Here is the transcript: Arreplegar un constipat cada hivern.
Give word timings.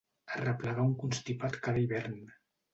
Arreplegar 0.37 0.85
un 0.87 0.95
constipat 1.05 1.61
cada 1.69 1.85
hivern. 1.87 2.21